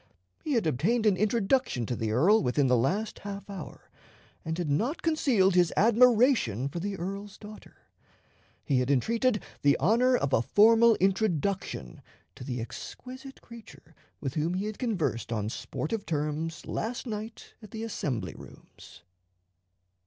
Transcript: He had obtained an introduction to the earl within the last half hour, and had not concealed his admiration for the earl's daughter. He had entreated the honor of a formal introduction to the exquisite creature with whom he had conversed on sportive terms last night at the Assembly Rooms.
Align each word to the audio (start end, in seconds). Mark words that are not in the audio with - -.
He 0.43 0.53
had 0.53 0.65
obtained 0.65 1.05
an 1.05 1.15
introduction 1.15 1.85
to 1.85 1.95
the 1.95 2.11
earl 2.11 2.41
within 2.41 2.65
the 2.65 2.75
last 2.75 3.19
half 3.19 3.47
hour, 3.47 3.91
and 4.43 4.57
had 4.57 4.67
not 4.67 5.03
concealed 5.03 5.53
his 5.53 5.71
admiration 5.77 6.69
for 6.69 6.79
the 6.79 6.97
earl's 6.97 7.37
daughter. 7.37 7.75
He 8.65 8.79
had 8.79 8.89
entreated 8.89 9.43
the 9.61 9.77
honor 9.77 10.17
of 10.17 10.33
a 10.33 10.41
formal 10.41 10.95
introduction 10.95 12.01
to 12.33 12.43
the 12.43 12.59
exquisite 12.59 13.41
creature 13.43 13.93
with 14.19 14.33
whom 14.33 14.55
he 14.55 14.65
had 14.65 14.79
conversed 14.79 15.31
on 15.31 15.49
sportive 15.49 16.07
terms 16.07 16.65
last 16.65 17.05
night 17.05 17.53
at 17.61 17.69
the 17.69 17.83
Assembly 17.83 18.33
Rooms. 18.35 19.03